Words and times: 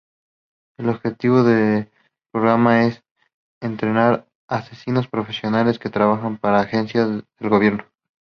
El 0.79 0.89
objetivo 0.89 1.43
del 1.43 1.87
programa 2.33 2.87
es 2.87 3.03
entrenar 3.61 4.25
asesinos 4.47 5.07
profesionales 5.07 5.77
que 5.77 5.91
trabajarán 5.91 6.39
para 6.39 6.61
agencias 6.61 7.07
del 7.07 7.49
Gobierno. 7.51 7.85